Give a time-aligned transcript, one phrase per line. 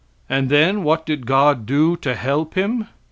[0.27, 2.87] And then what did God do to help him!